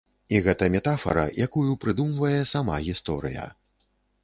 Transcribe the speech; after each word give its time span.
І 0.35 0.37
гэта 0.45 0.69
метафара, 0.75 1.25
якую 1.47 1.67
прыдумвае 1.85 2.41
сама 2.55 2.81
гісторыя. 2.91 3.47